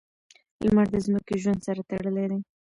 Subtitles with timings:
[0.65, 2.39] •لمر د ځمکې ژوند سره تړلی دی.